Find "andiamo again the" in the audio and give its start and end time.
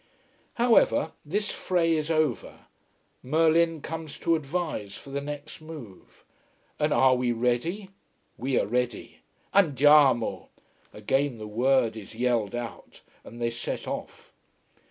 9.53-11.45